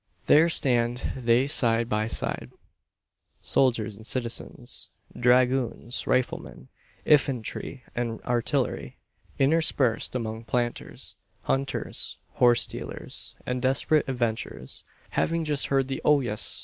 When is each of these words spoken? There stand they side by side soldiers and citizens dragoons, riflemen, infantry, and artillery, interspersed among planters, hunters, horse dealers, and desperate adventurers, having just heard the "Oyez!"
There 0.25 0.49
stand 0.49 1.11
they 1.15 1.45
side 1.45 1.87
by 1.87 2.07
side 2.07 2.49
soldiers 3.39 3.95
and 3.97 4.07
citizens 4.07 4.89
dragoons, 5.15 6.07
riflemen, 6.07 6.69
infantry, 7.05 7.83
and 7.95 8.19
artillery, 8.21 8.97
interspersed 9.37 10.15
among 10.15 10.45
planters, 10.45 11.17
hunters, 11.43 12.17
horse 12.31 12.65
dealers, 12.65 13.35
and 13.45 13.61
desperate 13.61 14.09
adventurers, 14.09 14.83
having 15.11 15.45
just 15.45 15.67
heard 15.67 15.87
the 15.87 16.01
"Oyez!" 16.03 16.43